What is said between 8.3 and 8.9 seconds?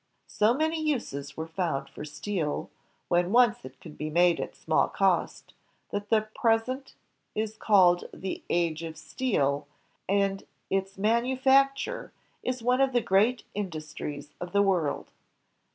"Age